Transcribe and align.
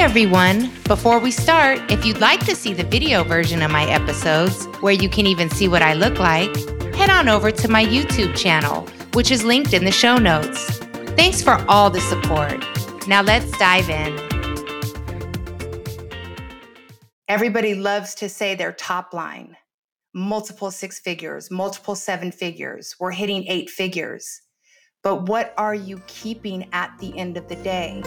everyone. 0.00 0.72
Before 0.84 1.18
we 1.18 1.30
start, 1.30 1.78
if 1.90 2.06
you'd 2.06 2.20
like 2.20 2.40
to 2.46 2.56
see 2.56 2.72
the 2.72 2.84
video 2.84 3.22
version 3.22 3.60
of 3.60 3.70
my 3.70 3.84
episodes, 3.84 4.64
where 4.80 4.94
you 4.94 5.10
can 5.10 5.26
even 5.26 5.50
see 5.50 5.68
what 5.68 5.82
I 5.82 5.92
look 5.92 6.18
like, 6.18 6.56
head 6.94 7.10
on 7.10 7.28
over 7.28 7.50
to 7.50 7.68
my 7.68 7.84
YouTube 7.84 8.34
channel, 8.34 8.88
which 9.12 9.30
is 9.30 9.44
linked 9.44 9.74
in 9.74 9.84
the 9.84 9.92
show 9.92 10.16
notes. 10.16 10.78
Thanks 11.18 11.42
for 11.42 11.62
all 11.68 11.90
the 11.90 12.00
support. 12.00 12.64
Now 13.06 13.20
let's 13.20 13.50
dive 13.58 13.90
in. 13.90 14.18
Everybody 17.28 17.74
loves 17.74 18.14
to 18.16 18.30
say 18.30 18.54
their 18.54 18.72
top 18.72 19.12
line 19.12 19.54
multiple 20.14 20.70
six 20.70 20.98
figures, 20.98 21.50
multiple 21.50 21.94
seven 21.94 22.32
figures. 22.32 22.96
We're 22.98 23.12
hitting 23.12 23.44
eight 23.48 23.68
figures. 23.68 24.40
But 25.02 25.28
what 25.28 25.52
are 25.58 25.74
you 25.74 26.00
keeping 26.06 26.68
at 26.72 26.90
the 26.98 27.16
end 27.18 27.36
of 27.36 27.48
the 27.48 27.56
day? 27.56 28.02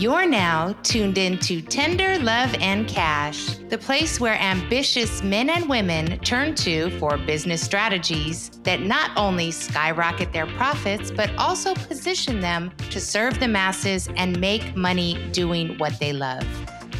You're 0.00 0.24
now 0.26 0.74
tuned 0.82 1.18
into 1.18 1.60
Tender 1.60 2.18
Love 2.20 2.54
and 2.60 2.88
Cash, 2.88 3.56
the 3.68 3.76
place 3.76 4.18
where 4.18 4.32
ambitious 4.36 5.22
men 5.22 5.50
and 5.50 5.68
women 5.68 6.18
turn 6.20 6.54
to 6.54 6.88
for 6.98 7.18
business 7.18 7.60
strategies 7.60 8.48
that 8.62 8.80
not 8.80 9.10
only 9.14 9.50
skyrocket 9.50 10.32
their 10.32 10.46
profits, 10.46 11.10
but 11.10 11.30
also 11.36 11.74
position 11.74 12.40
them 12.40 12.72
to 12.88 12.98
serve 12.98 13.38
the 13.40 13.48
masses 13.48 14.08
and 14.16 14.40
make 14.40 14.74
money 14.74 15.22
doing 15.32 15.76
what 15.76 15.92
they 16.00 16.14
love. 16.14 16.46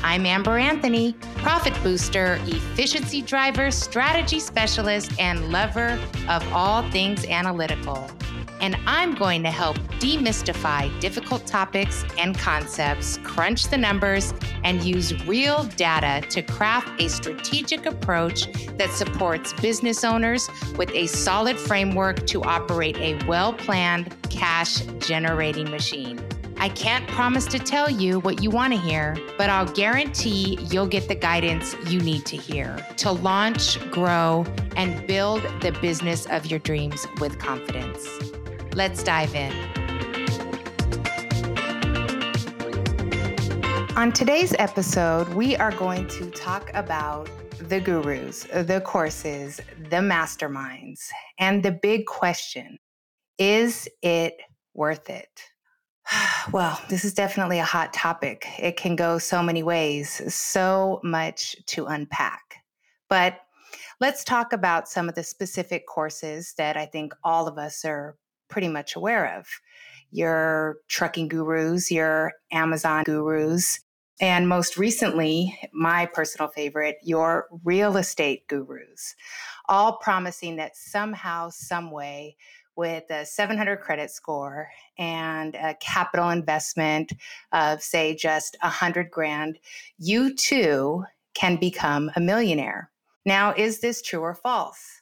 I'm 0.03 0.27
Amber 0.27 0.59
Anthony, 0.59 1.15
profit 1.37 1.73
booster, 1.83 2.39
efficiency 2.45 3.23
driver, 3.23 3.71
strategy 3.71 4.41
specialist, 4.41 5.19
and 5.19 5.51
lover 5.51 5.99
of 6.29 6.47
all 6.53 6.83
things 6.91 7.25
analytical 7.25 8.11
and 8.61 8.77
I'm 8.87 9.15
going 9.15 9.43
to 9.43 9.51
help 9.51 9.77
demystify 9.99 10.99
difficult 11.01 11.47
topics 11.47 12.05
and 12.19 12.37
concepts, 12.39 13.19
crunch 13.19 13.69
the 13.69 13.79
numbers, 13.79 14.35
and 14.65 14.83
use 14.83 15.13
real 15.27 15.65
data 15.77 16.27
to 16.29 16.43
craft 16.43 17.01
a 17.01 17.09
strategic 17.09 17.87
approach 17.87 18.53
that 18.77 18.91
supports 18.91 19.53
business 19.55 20.05
owners 20.05 20.49
with 20.77 20.91
a 20.91 21.07
solid 21.07 21.59
framework 21.59 22.27
to 22.27 22.43
operate 22.43 22.97
a 22.99 23.23
well 23.27 23.53
planned 23.53 24.15
cash 24.31 24.81
generating 24.99 25.71
machine. 25.71 26.21
I 26.59 26.69
can't 26.69 27.09
promise 27.09 27.47
to 27.47 27.59
tell 27.59 27.89
you 27.89 28.21
what 28.21 28.43
you 28.43 28.51
want 28.51 28.75
to 28.75 28.79
hear, 28.79 29.17
but 29.39 29.49
I'll 29.49 29.73
guarantee 29.73 30.59
you'll 30.71 30.87
get 30.87 31.09
the 31.09 31.15
guidance 31.15 31.75
you 31.87 32.01
need 32.01 32.27
to 32.27 32.37
hear 32.37 32.77
to 32.99 33.13
launch, 33.13 33.81
grow, 33.91 34.45
and 34.77 35.07
build 35.07 35.43
the 35.63 35.73
business 35.81 36.27
of 36.27 36.45
your 36.47 36.59
dreams 36.59 37.07
with 37.19 37.39
confidence. 37.39 38.07
Let's 38.75 39.03
dive 39.03 39.35
in. 39.35 39.53
On 43.97 44.13
today's 44.13 44.55
episode, 44.61 45.29
we 45.35 45.57
are 45.57 45.73
going 45.73 46.07
to 46.07 46.31
talk 46.31 46.71
about 46.73 47.29
the 47.59 47.81
gurus, 47.81 48.45
the 48.45 48.81
courses, 48.85 49.61
the 49.77 49.97
masterminds, 49.97 51.09
and 51.41 51.65
the 51.65 51.73
big 51.73 52.07
question 52.07 52.79
is 53.39 53.89
it 54.03 54.35
worth 54.73 55.11
it? 55.11 55.43
Well, 56.53 56.81
this 56.89 57.05
is 57.05 57.13
definitely 57.13 57.59
a 57.59 57.65
hot 57.65 57.93
topic. 57.93 58.47
It 58.59 58.77
can 58.77 58.97
go 58.97 59.19
so 59.19 59.43
many 59.43 59.63
ways, 59.63 60.35
so 60.35 61.01
much 61.05 61.55
to 61.67 61.87
unpack. 61.87 62.57
But 63.09 63.41
let's 64.01 64.25
talk 64.25 64.53
about 64.53 64.89
some 64.89 65.09
of 65.09 65.15
the 65.15 65.23
specific 65.23 65.87
courses 65.87 66.55
that 66.57 66.77
I 66.77 66.87
think 66.87 67.13
all 67.23 67.47
of 67.47 67.59
us 67.59 67.85
are 67.85 68.17
pretty 68.51 68.69
much 68.69 68.97
aware 68.97 69.39
of 69.39 69.47
your 70.11 70.79
trucking 70.89 71.29
gurus, 71.29 71.91
your 71.91 72.33
Amazon 72.53 73.05
gurus, 73.05 73.81
and 74.21 74.49
most 74.49 74.77
recently, 74.77 75.59
my 75.73 76.05
personal 76.05 76.49
favorite, 76.49 76.99
your 77.03 77.47
real 77.65 77.97
estate 77.97 78.47
gurus, 78.49 79.15
all 79.69 79.97
promising 79.97 80.57
that 80.57 80.77
somehow, 80.77 81.49
some 81.49 81.91
way, 81.91 82.37
with 82.77 83.11
a 83.11 83.25
700 83.25 83.79
credit 83.79 84.11
score 84.11 84.69
and 84.99 85.55
a 85.55 85.75
capital 85.81 86.29
investment 86.31 87.13
of, 87.53 87.83
say, 87.83 88.15
just 88.15 88.57
100 88.63 89.11
grand, 89.11 89.59
you 89.99 90.35
too 90.35 91.05
can 91.35 91.57
become 91.57 92.11
a 92.17 92.21
millionaire. 92.21 92.91
Now, 93.25 93.55
is 93.55 93.81
this 93.81 94.03
true 94.03 94.21
or 94.21 94.35
false? 94.35 95.00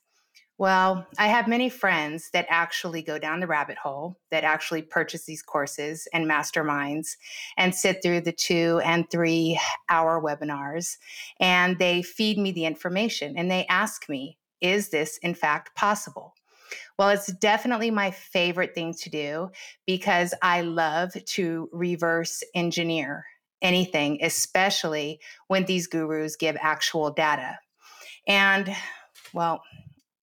Well, 0.58 1.06
I 1.16 1.28
have 1.28 1.46
many 1.46 1.68
friends 1.68 2.30
that 2.32 2.46
actually 2.48 3.00
go 3.02 3.16
down 3.16 3.38
the 3.38 3.46
rabbit 3.46 3.78
hole, 3.78 4.18
that 4.32 4.42
actually 4.42 4.82
purchase 4.82 5.24
these 5.24 5.40
courses 5.40 6.08
and 6.12 6.28
masterminds 6.28 7.10
and 7.56 7.72
sit 7.72 8.02
through 8.02 8.22
the 8.22 8.32
two 8.32 8.80
and 8.84 9.08
three 9.08 9.60
hour 9.88 10.20
webinars. 10.20 10.96
And 11.38 11.78
they 11.78 12.02
feed 12.02 12.38
me 12.38 12.50
the 12.50 12.64
information 12.64 13.38
and 13.38 13.48
they 13.48 13.66
ask 13.66 14.08
me, 14.08 14.36
is 14.60 14.88
this 14.88 15.18
in 15.18 15.34
fact 15.34 15.76
possible? 15.76 16.34
Well, 16.98 17.10
it's 17.10 17.32
definitely 17.34 17.92
my 17.92 18.10
favorite 18.10 18.74
thing 18.74 18.94
to 19.02 19.10
do 19.10 19.50
because 19.86 20.34
I 20.42 20.62
love 20.62 21.12
to 21.24 21.68
reverse 21.72 22.42
engineer 22.56 23.24
anything, 23.62 24.18
especially 24.22 25.20
when 25.46 25.66
these 25.66 25.86
gurus 25.86 26.34
give 26.34 26.56
actual 26.60 27.12
data. 27.12 27.58
And 28.26 28.74
well, 29.32 29.62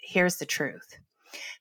here's 0.05 0.37
the 0.37 0.45
truth 0.45 0.97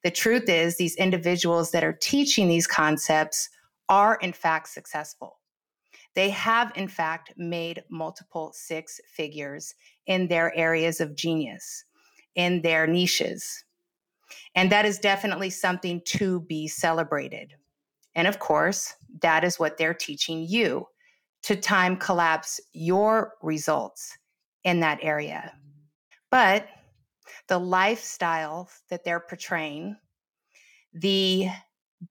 the 0.03 0.11
truth 0.11 0.49
is, 0.49 0.77
these 0.77 0.97
individuals 0.97 1.71
that 1.73 1.85
are 1.85 1.93
teaching 1.93 2.49
these 2.49 2.67
concepts 2.67 3.49
are, 3.89 4.17
in 4.17 4.33
fact, 4.33 4.69
successful. 4.69 5.39
They 6.15 6.31
have, 6.31 6.73
in 6.77 6.89
fact, 6.89 7.35
made 7.37 7.83
multiple 7.91 8.53
six 8.55 9.01
figures 9.09 9.75
in 10.07 10.29
their 10.29 10.55
areas 10.57 11.01
of 11.01 11.17
genius, 11.17 11.85
in 12.35 12.63
their 12.63 12.87
niches. 12.87 13.65
And 14.55 14.71
that 14.71 14.85
is 14.85 14.99
definitely 14.99 15.51
something 15.51 16.01
to 16.07 16.41
be 16.43 16.69
celebrated. 16.69 17.55
And 18.15 18.29
of 18.29 18.39
course, 18.39 18.95
that 19.23 19.43
is 19.43 19.59
what 19.59 19.77
they're 19.77 19.95
teaching 19.95 20.45
you 20.49 20.87
to 21.43 21.57
time 21.57 21.97
collapse 21.97 22.61
your 22.73 23.33
results 23.43 24.17
in 24.63 24.81
that 24.81 24.99
area. 25.03 25.53
But 26.31 26.69
the 27.49 27.59
lifestyle 27.59 28.69
that 28.91 29.05
they're 29.05 29.21
portraying, 29.21 29.97
the 30.93 31.49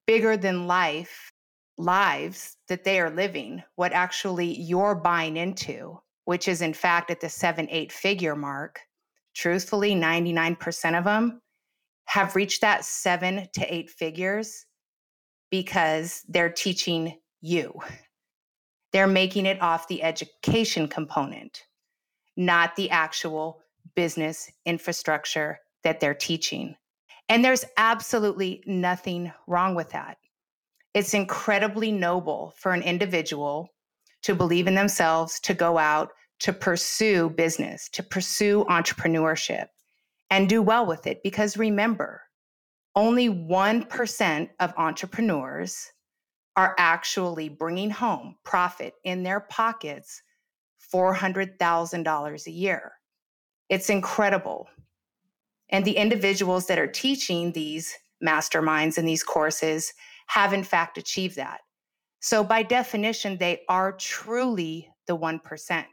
bigger 0.07 0.38
than 0.38 0.68
life 0.68 1.31
lives 1.78 2.57
that 2.68 2.84
they 2.84 3.00
are 3.00 3.09
living, 3.09 3.63
what 3.75 3.94
actually 3.94 4.59
you're 4.59 4.96
buying 4.96 5.38
into, 5.38 6.00
which 6.25 6.47
is 6.47 6.62
in 6.62 6.73
fact 6.73 7.09
at 7.09 7.19
the 7.19 7.29
seven, 7.29 7.68
eight 7.69 7.91
figure 7.91 8.35
mark. 8.35 8.79
Truthfully, 9.35 9.96
99% 9.96 10.97
of 10.97 11.06
them 11.06 11.41
have 12.06 12.35
reached 12.35 12.62
that 12.62 12.85
seven 12.85 13.47
to 13.53 13.73
eight 13.73 13.90
figures 13.90 14.66
because 15.50 16.22
they're 16.28 16.52
teaching 16.52 17.18
you. 17.41 17.73
They're 18.91 19.07
making 19.07 19.47
it 19.47 19.62
off 19.62 19.88
the 19.88 20.03
education 20.03 20.88
component, 20.88 21.63
not 22.38 22.75
the 22.75 22.91
actual 22.91 23.62
business 23.95 24.51
infrastructure 24.65 25.59
that 25.83 25.99
they're 25.99 26.13
teaching. 26.13 26.75
And 27.29 27.43
there's 27.43 27.65
absolutely 27.77 28.63
nothing 28.65 29.31
wrong 29.47 29.75
with 29.75 29.91
that. 29.91 30.17
It's 30.93 31.13
incredibly 31.13 31.91
noble 31.91 32.53
for 32.57 32.73
an 32.73 32.83
individual 32.83 33.69
to 34.23 34.35
believe 34.35 34.67
in 34.67 34.75
themselves, 34.75 35.39
to 35.41 35.53
go 35.53 35.77
out, 35.77 36.11
to 36.39 36.53
pursue 36.53 37.29
business, 37.29 37.89
to 37.89 38.03
pursue 38.03 38.65
entrepreneurship, 38.69 39.67
and 40.29 40.49
do 40.49 40.61
well 40.61 40.85
with 40.85 41.07
it. 41.07 41.21
Because 41.23 41.57
remember, 41.57 42.21
only 42.95 43.29
1% 43.29 44.49
of 44.59 44.73
entrepreneurs 44.78 45.91
are 46.55 46.75
actually 46.78 47.49
bringing 47.49 47.89
home 47.89 48.35
profit 48.43 48.93
in 49.03 49.23
their 49.23 49.39
pockets 49.39 50.22
$400,000 50.93 52.47
a 52.47 52.51
year. 52.51 52.91
It's 53.73 53.90
incredible. 53.90 54.67
And 55.70 55.84
the 55.84 55.97
individuals 55.97 56.67
that 56.67 56.78
are 56.78 56.85
teaching 56.85 57.52
these 57.52 57.96
masterminds 58.23 58.99
and 58.99 59.08
these 59.08 59.23
courses 59.23 59.96
have, 60.28 60.53
in 60.53 60.64
fact, 60.64 60.99
achieved 60.99 61.37
that. 61.37 61.61
So, 62.20 62.43
by 62.43 62.61
definition, 62.61 63.40
they 63.40 63.61
are 63.67 63.93
truly 63.93 64.91
the 65.08 65.17
1%. 65.17 65.85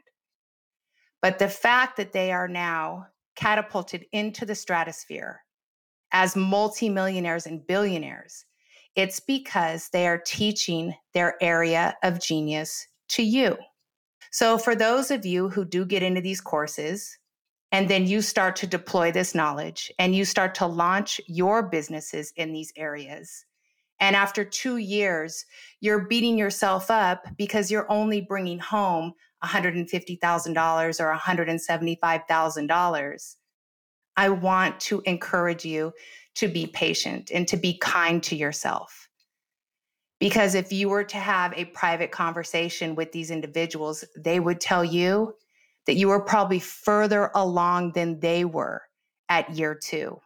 But 1.23 1.39
the 1.39 1.49
fact 1.49 1.97
that 1.97 2.13
they 2.13 2.31
are 2.31 2.47
now 2.47 3.07
catapulted 3.35 4.05
into 4.11 4.45
the 4.45 4.53
stratosphere 4.53 5.41
as 6.11 6.35
multimillionaires 6.35 7.47
and 7.47 7.65
billionaires, 7.65 8.45
it's 8.95 9.19
because 9.19 9.89
they 9.89 10.05
are 10.05 10.21
teaching 10.23 10.93
their 11.15 11.33
area 11.41 11.97
of 12.03 12.21
genius 12.21 12.85
to 13.09 13.23
you. 13.23 13.57
So, 14.31 14.59
for 14.59 14.75
those 14.75 15.09
of 15.09 15.25
you 15.25 15.49
who 15.49 15.65
do 15.65 15.83
get 15.83 16.03
into 16.03 16.21
these 16.21 16.41
courses, 16.41 17.17
and 17.71 17.89
then 17.89 18.05
you 18.05 18.21
start 18.21 18.55
to 18.57 18.67
deploy 18.67 19.11
this 19.11 19.33
knowledge 19.33 19.91
and 19.97 20.15
you 20.15 20.25
start 20.25 20.53
to 20.55 20.65
launch 20.65 21.21
your 21.27 21.63
businesses 21.63 22.33
in 22.35 22.51
these 22.51 22.73
areas. 22.75 23.45
And 23.99 24.15
after 24.15 24.43
two 24.43 24.77
years, 24.77 25.45
you're 25.79 26.07
beating 26.07 26.37
yourself 26.37 26.91
up 26.91 27.25
because 27.37 27.71
you're 27.71 27.91
only 27.91 28.21
bringing 28.21 28.59
home 28.59 29.13
$150,000 29.43 30.99
or 30.99 31.17
$175,000. 31.17 33.35
I 34.17 34.29
want 34.29 34.79
to 34.81 35.01
encourage 35.05 35.63
you 35.65 35.93
to 36.35 36.47
be 36.47 36.67
patient 36.67 37.31
and 37.33 37.47
to 37.47 37.57
be 37.57 37.75
kind 37.77 38.21
to 38.23 38.35
yourself. 38.35 39.07
Because 40.19 40.53
if 40.55 40.71
you 40.71 40.89
were 40.89 41.03
to 41.05 41.17
have 41.17 41.53
a 41.55 41.65
private 41.65 42.11
conversation 42.11 42.95
with 42.95 43.11
these 43.11 43.31
individuals, 43.31 44.05
they 44.15 44.39
would 44.39 44.61
tell 44.61 44.85
you 44.85 45.33
that 45.87 45.95
you 45.95 46.07
were 46.07 46.21
probably 46.21 46.59
further 46.59 47.31
along 47.35 47.93
than 47.93 48.19
they 48.19 48.45
were 48.45 48.81
at 49.29 49.55
year 49.55 49.75
two. 49.75 50.19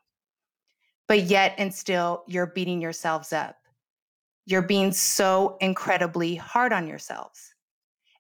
But 1.08 1.24
yet, 1.24 1.56
and 1.58 1.74
still, 1.74 2.24
you're 2.28 2.48
beating 2.48 2.82
yourselves 2.82 3.32
up. 3.32 3.58
You're 4.46 4.62
being 4.62 4.92
so 4.92 5.58
incredibly 5.62 6.36
hard 6.36 6.74
on 6.74 6.88
yourselves, 6.88 7.54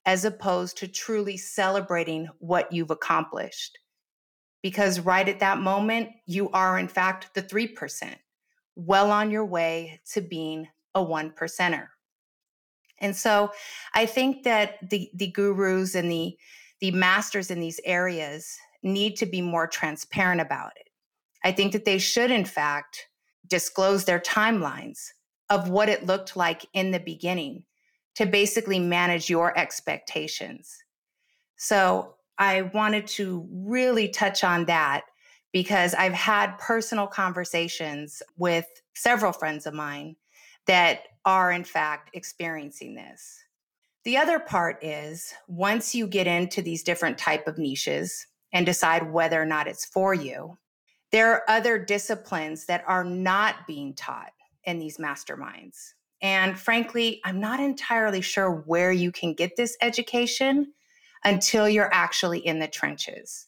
as 0.05 0.25
opposed 0.25 0.77
to 0.77 0.87
truly 0.87 1.37
celebrating 1.37 2.27
what 2.39 2.71
you've 2.71 2.91
accomplished 2.91 3.77
because 4.65 4.99
right 4.99 5.29
at 5.29 5.41
that 5.41 5.59
moment, 5.59 6.09
you 6.25 6.49
are 6.49 6.79
in 6.79 6.87
fact 6.87 7.35
the 7.35 7.43
3%, 7.43 8.15
well 8.75 9.11
on 9.11 9.29
your 9.29 9.45
way 9.45 10.01
to 10.11 10.21
being 10.21 10.67
a 10.95 11.03
one 11.03 11.29
percenter. 11.29 11.89
And 12.97 13.15
so 13.15 13.51
I 13.93 14.07
think 14.07 14.41
that 14.45 14.89
the, 14.89 15.11
the 15.13 15.27
gurus 15.27 15.93
and 15.93 16.09
the, 16.09 16.35
the 16.81 16.91
masters 16.91 17.51
in 17.51 17.59
these 17.59 17.79
areas 17.85 18.57
need 18.83 19.15
to 19.17 19.25
be 19.25 19.41
more 19.41 19.67
transparent 19.67 20.41
about 20.41 20.71
it. 20.75 20.89
I 21.43 21.51
think 21.51 21.73
that 21.73 21.85
they 21.85 21.97
should, 21.97 22.31
in 22.31 22.45
fact, 22.45 23.07
disclose 23.47 24.05
their 24.05 24.19
timelines 24.19 25.09
of 25.49 25.69
what 25.69 25.89
it 25.89 26.05
looked 26.05 26.35
like 26.35 26.65
in 26.73 26.91
the 26.91 26.99
beginning 26.99 27.63
to 28.15 28.25
basically 28.25 28.79
manage 28.79 29.29
your 29.29 29.57
expectations. 29.57 30.75
So 31.57 32.15
I 32.37 32.63
wanted 32.63 33.07
to 33.07 33.47
really 33.51 34.09
touch 34.09 34.43
on 34.43 34.65
that 34.65 35.03
because 35.53 35.93
I've 35.93 36.13
had 36.13 36.57
personal 36.57 37.07
conversations 37.07 38.21
with 38.37 38.65
several 38.95 39.31
friends 39.31 39.65
of 39.65 39.73
mine 39.73 40.15
that 40.67 41.03
are, 41.23 41.51
in 41.51 41.63
fact, 41.63 42.09
experiencing 42.13 42.95
this. 42.95 43.44
The 44.05 44.17
other 44.17 44.39
part 44.39 44.83
is 44.83 45.33
once 45.47 45.95
you 45.95 46.05
get 46.05 46.27
into 46.27 46.61
these 46.61 46.83
different 46.83 47.17
type 47.17 47.47
of 47.47 47.57
niches 47.57 48.27
and 48.53 48.63
decide 48.63 49.11
whether 49.11 49.41
or 49.41 49.45
not 49.45 49.67
it's 49.67 49.83
for 49.83 50.13
you, 50.13 50.59
there 51.11 51.33
are 51.33 51.43
other 51.47 51.79
disciplines 51.79 52.67
that 52.67 52.83
are 52.87 53.03
not 53.03 53.65
being 53.65 53.95
taught 53.95 54.31
in 54.63 54.77
these 54.77 54.97
masterminds. 54.97 55.93
And 56.21 56.57
frankly, 56.57 57.19
I'm 57.25 57.39
not 57.39 57.59
entirely 57.59 58.21
sure 58.21 58.63
where 58.67 58.91
you 58.91 59.11
can 59.11 59.33
get 59.33 59.55
this 59.57 59.75
education 59.81 60.73
until 61.23 61.67
you're 61.67 61.93
actually 61.93 62.39
in 62.39 62.59
the 62.59 62.67
trenches. 62.67 63.47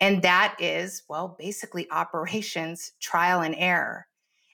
And 0.00 0.22
that 0.22 0.56
is, 0.58 1.04
well, 1.08 1.36
basically 1.38 1.88
operations, 1.92 2.92
trial 3.00 3.40
and 3.40 3.54
error, 3.56 4.08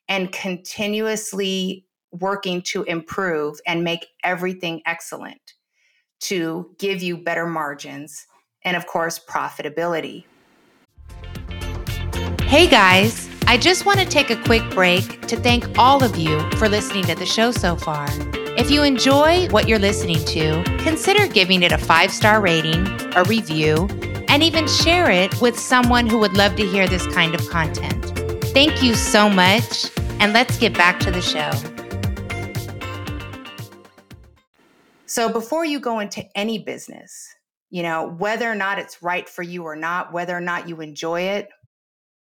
and 0.09 0.31
continuously 0.31 1.86
working 2.21 2.63
to 2.63 2.83
improve 2.85 3.59
and 3.67 3.85
make 3.85 4.07
everything 4.25 4.83
excellent 4.87 5.55
to 6.21 6.75
give 6.79 7.03
you 7.03 7.17
better 7.17 7.47
margins 7.47 8.27
and, 8.65 8.77
of 8.77 8.87
course, 8.87 9.19
profitability. 9.19 10.25
Hey 12.43 12.69
guys, 12.69 13.29
I 13.49 13.57
just 13.57 13.87
want 13.87 13.99
to 13.99 14.07
take 14.07 14.31
a 14.31 14.43
quick 14.45 14.69
break 14.71 15.23
to 15.27 15.37
thank 15.37 15.79
all 15.79 16.03
of 16.03 16.17
you 16.17 16.41
for 16.53 16.69
listening 16.69 17.05
to 17.05 17.15
the 17.15 17.27
show 17.27 17.51
so 17.51 17.77
far. 17.77 18.07
If 18.57 18.71
you 18.71 18.83
enjoy 18.83 19.49
what 19.49 19.69
you're 19.69 19.79
listening 19.79 20.25
to, 20.27 20.63
consider 20.79 21.27
giving 21.27 21.63
it 21.63 21.73
a 21.73 21.79
five 21.79 22.11
star 22.11 22.41
rating, 22.41 22.87
a 23.15 23.25
review, 23.25 23.89
and 24.29 24.43
even 24.43 24.67
share 24.67 25.11
it 25.11 25.41
with 25.41 25.59
someone 25.59 26.07
who 26.07 26.19
would 26.19 26.37
love 26.37 26.57
to 26.57 26.67
hear 26.67 26.89
this 26.89 27.07
kind 27.09 27.35
of 27.35 27.49
content. 27.51 28.05
Thank 28.47 28.83
you 28.83 28.95
so 28.95 29.29
much, 29.29 29.91
and 30.21 30.33
let's 30.33 30.57
get 30.57 30.73
back 30.73 30.99
to 31.01 31.11
the 31.11 31.21
show. 31.21 31.76
So, 35.17 35.31
before 35.31 35.65
you 35.65 35.81
go 35.81 36.01
into 36.01 36.23
any 36.37 36.59
business, 36.59 37.27
you 37.71 37.83
know, 37.83 38.07
whether 38.19 38.51
or 38.51 38.55
not 38.55 38.79
it's 38.79 39.03
right 39.03 39.27
for 39.27 39.43
you 39.43 39.63
or 39.63 39.75
not, 39.75 40.13
whether 40.13 40.37
or 40.37 40.43
not 40.43 40.69
you 40.69 40.83
enjoy 40.83 41.23
it, 41.23 41.49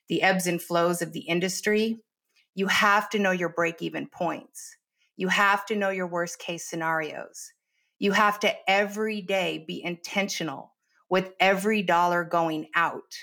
the 0.07 0.22
ebbs 0.22 0.48
and 0.48 0.62
flows 0.62 1.01
of 1.01 1.12
the 1.12 1.19
industry, 1.19 2.00
you 2.56 2.68
have 2.68 3.10
to 3.10 3.19
know 3.19 3.31
your 3.31 3.50
break 3.50 3.81
even 3.81 4.07
points. 4.07 4.78
You 5.18 5.28
have 5.28 5.66
to 5.66 5.75
know 5.75 5.89
your 5.89 6.07
worst 6.07 6.39
case 6.39 6.69
scenarios. 6.69 7.51
You 8.00 8.13
have 8.13 8.39
to 8.39 8.54
every 8.69 9.19
day 9.19 9.66
be 9.68 9.83
intentional 9.83 10.74
with 11.10 11.33
every 11.42 11.83
dollar 11.83 12.24
going 12.24 12.69
out 12.74 13.18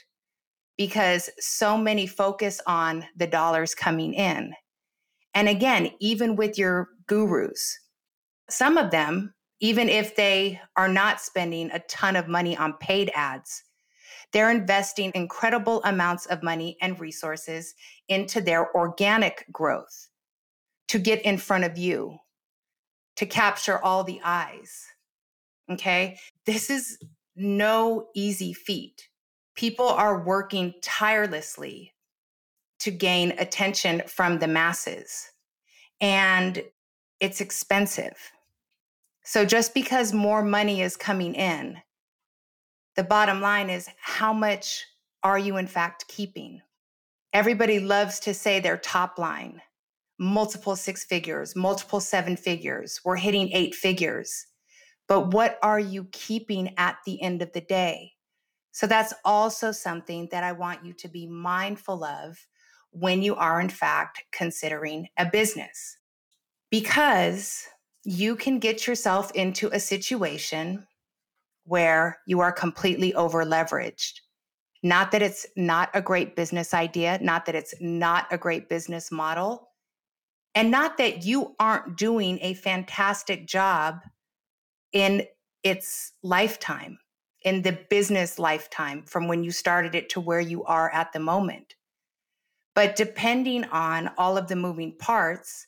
because 0.76 1.30
so 1.38 1.78
many 1.78 2.06
focus 2.06 2.60
on 2.66 3.06
the 3.16 3.26
dollars 3.26 3.74
coming 3.74 4.12
in. 4.12 4.52
And 5.32 5.48
again, 5.48 5.92
even 6.00 6.36
with 6.36 6.58
your 6.58 6.88
gurus, 7.06 7.78
some 8.50 8.76
of 8.76 8.90
them, 8.90 9.32
even 9.60 9.88
if 9.88 10.16
they 10.16 10.60
are 10.76 10.88
not 10.88 11.20
spending 11.20 11.70
a 11.70 11.78
ton 11.80 12.16
of 12.16 12.28
money 12.28 12.56
on 12.56 12.74
paid 12.78 13.10
ads, 13.14 13.62
they're 14.32 14.50
investing 14.50 15.12
incredible 15.14 15.82
amounts 15.84 16.26
of 16.26 16.42
money 16.42 16.76
and 16.80 16.98
resources 16.98 17.74
into 18.08 18.40
their 18.40 18.74
organic 18.74 19.46
growth 19.52 20.08
to 20.88 20.98
get 20.98 21.22
in 21.22 21.38
front 21.38 21.64
of 21.64 21.78
you, 21.78 22.18
to 23.16 23.26
capture 23.26 23.82
all 23.82 24.02
the 24.04 24.20
eyes. 24.24 24.84
Okay. 25.70 26.18
This 26.46 26.68
is 26.68 26.98
no 27.36 28.08
easy 28.14 28.52
feat. 28.52 29.08
People 29.54 29.88
are 29.88 30.24
working 30.24 30.74
tirelessly 30.82 31.94
to 32.80 32.90
gain 32.90 33.32
attention 33.38 34.02
from 34.06 34.40
the 34.40 34.48
masses, 34.48 35.30
and 36.00 36.62
it's 37.20 37.40
expensive. 37.40 38.16
So, 39.24 39.44
just 39.44 39.74
because 39.74 40.12
more 40.12 40.42
money 40.42 40.82
is 40.82 40.96
coming 40.96 41.34
in, 41.34 41.78
the 42.96 43.04
bottom 43.04 43.40
line 43.40 43.70
is 43.70 43.88
how 44.00 44.32
much 44.32 44.84
are 45.22 45.38
you 45.38 45.56
in 45.56 45.66
fact 45.66 46.06
keeping? 46.08 46.60
Everybody 47.32 47.80
loves 47.80 48.20
to 48.20 48.34
say 48.34 48.60
their 48.60 48.76
top 48.76 49.18
line 49.18 49.60
multiple 50.18 50.76
six 50.76 51.04
figures, 51.04 51.56
multiple 51.56 52.00
seven 52.00 52.36
figures. 52.36 53.00
We're 53.04 53.16
hitting 53.16 53.50
eight 53.52 53.74
figures. 53.74 54.46
But 55.08 55.32
what 55.32 55.58
are 55.62 55.80
you 55.80 56.06
keeping 56.12 56.72
at 56.78 56.96
the 57.04 57.20
end 57.20 57.42
of 57.42 57.52
the 57.52 57.60
day? 57.60 58.12
So 58.72 58.86
that's 58.86 59.12
also 59.24 59.72
something 59.72 60.28
that 60.30 60.44
I 60.44 60.52
want 60.52 60.84
you 60.84 60.92
to 60.94 61.08
be 61.08 61.26
mindful 61.26 62.04
of 62.04 62.46
when 62.90 63.22
you 63.22 63.34
are, 63.34 63.60
in 63.60 63.68
fact, 63.68 64.22
considering 64.32 65.08
a 65.18 65.26
business. 65.26 65.98
Because 66.70 67.66
you 68.04 68.36
can 68.36 68.58
get 68.58 68.86
yourself 68.86 69.32
into 69.32 69.68
a 69.72 69.80
situation 69.80 70.86
where 71.64 72.18
you 72.26 72.40
are 72.40 72.52
completely 72.52 73.14
over 73.14 73.44
leveraged. 73.44 74.20
Not 74.82 75.12
that 75.12 75.22
it's 75.22 75.46
not 75.56 75.88
a 75.94 76.02
great 76.02 76.36
business 76.36 76.74
idea, 76.74 77.18
not 77.22 77.46
that 77.46 77.54
it's 77.54 77.74
not 77.80 78.26
a 78.30 78.36
great 78.36 78.68
business 78.68 79.10
model, 79.10 79.70
and 80.54 80.70
not 80.70 80.98
that 80.98 81.24
you 81.24 81.54
aren't 81.58 81.96
doing 81.96 82.38
a 82.42 82.54
fantastic 82.54 83.46
job 83.46 84.00
in 84.92 85.26
its 85.62 86.12
lifetime, 86.22 86.98
in 87.42 87.62
the 87.62 87.78
business 87.88 88.38
lifetime 88.38 89.04
from 89.06 89.26
when 89.26 89.42
you 89.42 89.50
started 89.50 89.94
it 89.94 90.10
to 90.10 90.20
where 90.20 90.40
you 90.40 90.62
are 90.64 90.90
at 90.92 91.12
the 91.14 91.18
moment. 91.18 91.74
But 92.74 92.96
depending 92.96 93.64
on 93.64 94.10
all 94.18 94.36
of 94.36 94.48
the 94.48 94.56
moving 94.56 94.96
parts, 94.98 95.66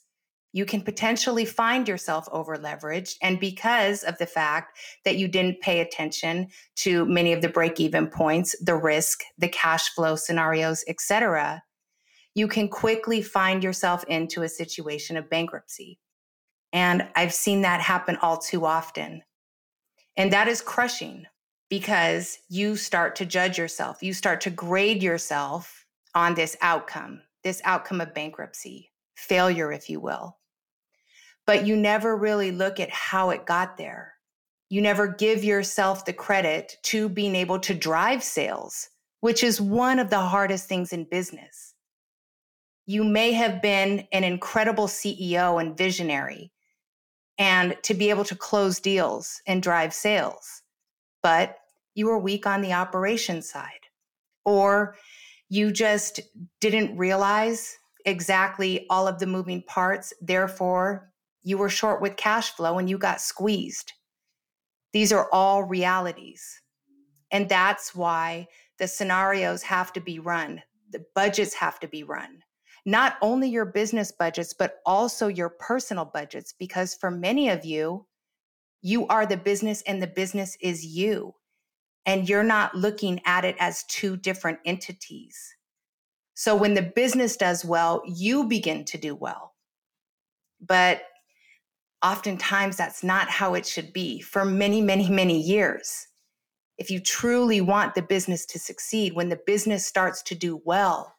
you 0.57 0.65
can 0.65 0.81
potentially 0.81 1.45
find 1.45 1.87
yourself 1.87 2.27
over 2.33 2.57
leveraged. 2.57 3.17
And 3.21 3.39
because 3.39 4.03
of 4.05 4.17
the 4.17 4.25
fact 4.25 4.79
that 5.05 5.19
you 5.19 5.29
didn't 5.29 5.61
pay 5.61 5.81
attention 5.81 6.49
to 6.77 7.05
many 7.05 7.35
of 7.35 7.43
the 7.43 7.51
break 7.51 7.79
even 7.79 8.07
points, 8.07 8.57
the 8.65 8.75
risk, 8.75 9.21
the 9.37 9.49
cash 9.49 9.91
flow 9.91 10.17
scenarios, 10.17 10.83
et 10.89 10.99
cetera, 10.99 11.63
you 12.35 12.49
can 12.49 12.69
quickly 12.69 13.21
find 13.21 13.63
yourself 13.63 14.03
into 14.05 14.45
a 14.45 14.49
situation 14.49 15.19
of 15.19 15.29
bankruptcy. 15.29 15.99
And 16.73 17.07
I've 17.15 17.35
seen 17.35 17.61
that 17.61 17.83
happen 17.83 18.17
all 18.23 18.39
too 18.39 18.65
often. 18.65 19.25
And 20.17 20.33
that 20.33 20.49
is 20.49 20.63
crushing 20.63 21.27
because 21.69 22.39
you 22.49 22.77
start 22.77 23.15
to 23.17 23.27
judge 23.27 23.59
yourself, 23.59 24.03
you 24.03 24.15
start 24.15 24.41
to 24.41 24.51
grade 24.51 25.03
yourself 25.03 25.85
on 26.15 26.35
this 26.35 26.57
outcome, 26.63 27.21
this 27.45 27.61
outcome 27.65 28.01
of 28.01 28.15
bankruptcy, 28.15 28.91
failure, 29.17 29.71
if 29.71 29.91
you 29.91 30.01
will. 30.01 30.39
But 31.47 31.67
you 31.67 31.77
never 31.77 32.17
really 32.17 32.51
look 32.53 32.81
at 32.81 32.91
how 32.91 33.31
it 33.31 33.47
got 33.47 33.77
there. 33.77 34.15
You 34.69 34.83
never 34.83 35.07
give 35.09 35.45
yourself 35.45 36.05
the 36.05 36.13
credit 36.13 36.77
to 36.85 37.09
being 37.09 37.37
able 37.37 37.61
to 37.61 37.75
drive 37.75 38.23
sales, 38.25 38.89
which 39.21 39.45
is 39.45 39.61
one 39.61 39.99
of 40.01 40.11
the 40.11 40.21
hardest 40.21 40.69
things 40.69 40.93
in 40.93 41.05
business 41.05 41.73
You 42.87 43.05
may 43.05 43.33
have 43.33 43.63
been 43.63 44.07
an 44.13 44.25
incredible 44.25 44.89
CEO 44.89 45.61
and 45.61 45.77
visionary 45.77 46.53
and 47.39 47.77
to 47.85 47.95
be 47.95 48.11
able 48.11 48.25
to 48.25 48.37
close 48.37 48.81
deals 48.81 49.41
and 49.47 49.63
drive 49.63 49.95
sales, 49.95 50.63
but 51.23 51.59
you 51.95 52.07
were 52.07 52.19
weak 52.19 52.47
on 52.47 52.63
the 52.63 52.73
operation 52.73 53.43
side. 53.43 53.71
Or 54.45 54.97
you 55.49 55.73
just 55.73 56.21
didn't 56.61 56.97
realize 56.97 57.77
exactly 58.05 58.87
all 58.91 59.09
of 59.09 59.19
the 59.19 59.27
moving 59.27 59.63
parts. 59.63 60.13
Therefore, 60.21 61.11
you 61.47 61.57
were 61.57 61.69
short 61.69 62.03
with 62.03 62.17
cash 62.17 62.51
flow 62.51 62.77
and 62.77 62.91
you 62.91 62.99
got 62.99 63.21
squeezed. 63.21 63.93
These 64.93 65.13
are 65.13 65.29
all 65.31 65.63
realities. 65.63 66.61
And 67.31 67.49
that's 67.49 67.95
why 67.95 68.49
the 68.81 68.89
scenarios 68.89 69.63
have 69.63 69.93
to 69.93 70.01
be 70.01 70.19
run, 70.19 70.61
the 70.91 71.05
budgets 71.15 71.55
have 71.55 71.79
to 71.81 71.87
be 71.87 72.03
run. 72.03 72.41
Not 72.85 73.15
only 73.23 73.49
your 73.49 73.65
business 73.65 74.11
budgets, 74.11 74.55
but 74.55 74.79
also 74.85 75.29
your 75.29 75.51
personal 75.51 76.05
budgets, 76.05 76.53
because 76.53 76.97
for 76.97 77.13
many 77.13 77.49
of 77.49 77.65
you, 77.65 78.07
you 78.83 79.07
are 79.07 79.25
the 79.25 79.37
business 79.37 79.83
and 79.87 80.03
the 80.03 80.09
business 80.09 80.57
is 80.61 80.85
you. 80.85 81.33
And 82.07 82.29
you're 82.29 82.43
not 82.43 82.75
looking 82.75 83.21
at 83.25 83.45
it 83.45 83.55
as 83.61 83.85
two 83.85 84.17
different 84.17 84.59
entities. 84.65 85.55
So 86.35 86.57
when 86.57 86.75
the 86.75 86.83
business 86.83 87.37
does 87.37 87.65
well, 87.65 88.03
you 88.05 88.49
begin 88.49 88.85
to 88.87 88.99
do 88.99 89.15
well. 89.15 89.55
But 90.61 91.03
oftentimes 92.03 92.77
that's 92.77 93.03
not 93.03 93.29
how 93.29 93.55
it 93.55 93.67
should 93.67 93.93
be 93.93 94.21
for 94.21 94.45
many, 94.45 94.81
many, 94.81 95.09
many 95.09 95.41
years. 95.41 96.07
If 96.79 96.91
you 96.91 97.01
truly 97.01 97.61
want 97.61 97.95
the 97.95 98.03
business 98.03 98.45
to 98.47 98.59
succeed, 98.59 99.15
when 99.15 99.29
the 99.29 99.41
business 99.47 99.87
starts 99.87 100.23
to 100.25 100.35
do 100.35 100.61
well, 100.65 101.15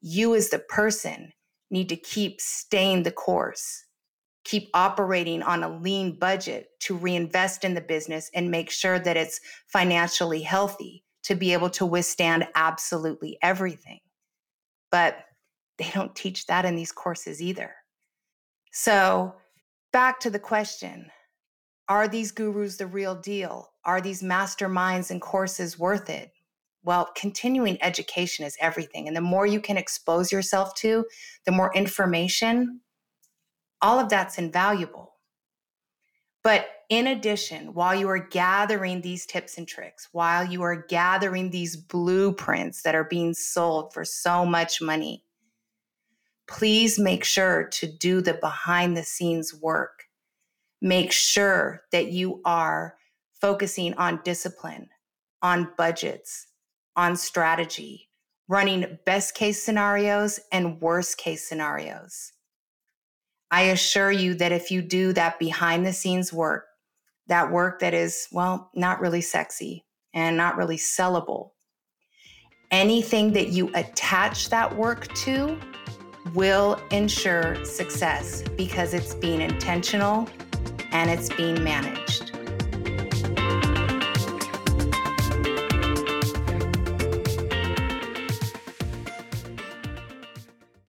you 0.00 0.34
as 0.34 0.48
the 0.48 0.58
person 0.58 1.32
need 1.70 1.88
to 1.90 1.96
keep 1.96 2.40
staying 2.40 3.02
the 3.02 3.12
course, 3.12 3.84
keep 4.44 4.70
operating 4.74 5.42
on 5.42 5.62
a 5.62 5.78
lean 5.78 6.18
budget 6.18 6.68
to 6.80 6.96
reinvest 6.96 7.64
in 7.64 7.74
the 7.74 7.80
business 7.80 8.30
and 8.34 8.50
make 8.50 8.70
sure 8.70 8.98
that 8.98 9.16
it's 9.16 9.40
financially 9.66 10.42
healthy 10.42 11.04
to 11.24 11.34
be 11.34 11.52
able 11.52 11.70
to 11.70 11.86
withstand 11.86 12.48
absolutely 12.54 13.38
everything. 13.42 14.00
But 14.90 15.18
they 15.78 15.90
don't 15.94 16.14
teach 16.14 16.46
that 16.46 16.64
in 16.64 16.76
these 16.76 16.92
courses 16.92 17.40
either. 17.40 17.74
So, 18.72 19.34
back 19.92 20.20
to 20.20 20.30
the 20.30 20.38
question 20.38 21.10
are 21.88 22.08
these 22.08 22.32
gurus 22.32 22.76
the 22.76 22.86
real 22.86 23.14
deal? 23.14 23.70
Are 23.84 24.00
these 24.00 24.22
masterminds 24.22 25.10
and 25.10 25.20
courses 25.20 25.78
worth 25.78 26.08
it? 26.08 26.32
Well, 26.84 27.10
continuing 27.14 27.82
education 27.82 28.46
is 28.46 28.56
everything. 28.60 29.06
And 29.06 29.16
the 29.16 29.20
more 29.20 29.46
you 29.46 29.60
can 29.60 29.76
expose 29.76 30.32
yourself 30.32 30.74
to, 30.76 31.04
the 31.44 31.52
more 31.52 31.72
information, 31.74 32.80
all 33.82 33.98
of 33.98 34.08
that's 34.08 34.38
invaluable. 34.38 35.16
But 36.42 36.66
in 36.88 37.06
addition, 37.06 37.74
while 37.74 37.94
you 37.94 38.08
are 38.08 38.18
gathering 38.18 39.00
these 39.00 39.26
tips 39.26 39.58
and 39.58 39.66
tricks, 39.66 40.08
while 40.12 40.44
you 40.44 40.62
are 40.62 40.86
gathering 40.88 41.50
these 41.50 41.76
blueprints 41.76 42.82
that 42.82 42.94
are 42.94 43.04
being 43.04 43.34
sold 43.34 43.92
for 43.92 44.04
so 44.04 44.44
much 44.44 44.80
money, 44.80 45.24
please 46.52 46.98
make 46.98 47.24
sure 47.24 47.64
to 47.64 47.86
do 47.86 48.20
the 48.20 48.34
behind 48.34 48.96
the 48.96 49.02
scenes 49.02 49.54
work. 49.54 50.04
Make 50.82 51.10
sure 51.10 51.82
that 51.92 52.12
you 52.12 52.42
are 52.44 52.96
focusing 53.40 53.94
on 53.94 54.20
discipline, 54.22 54.88
on 55.40 55.70
budgets, 55.78 56.46
on 56.94 57.16
strategy, 57.16 58.10
running 58.48 58.98
best 59.06 59.34
case 59.34 59.62
scenarios 59.62 60.38
and 60.52 60.80
worst 60.80 61.16
case 61.16 61.48
scenarios. 61.48 62.32
I 63.50 63.62
assure 63.62 64.12
you 64.12 64.34
that 64.34 64.52
if 64.52 64.70
you 64.70 64.82
do 64.82 65.14
that 65.14 65.38
behind 65.38 65.86
the 65.86 65.92
scenes 65.92 66.32
work, 66.32 66.66
that 67.28 67.50
work 67.50 67.80
that 67.80 67.94
is, 67.94 68.28
well, 68.30 68.70
not 68.74 69.00
really 69.00 69.22
sexy 69.22 69.86
and 70.12 70.36
not 70.36 70.56
really 70.58 70.76
sellable, 70.76 71.52
anything 72.70 73.32
that 73.32 73.48
you 73.48 73.70
attach 73.74 74.50
that 74.50 74.76
work 74.76 75.08
to 75.14 75.58
will 76.34 76.80
ensure 76.90 77.64
success 77.64 78.42
because 78.56 78.94
it's 78.94 79.14
being 79.14 79.40
intentional 79.40 80.28
and 80.92 81.10
it's 81.10 81.28
being 81.30 81.62
managed. 81.64 82.21